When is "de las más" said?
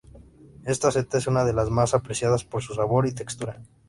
1.45-1.93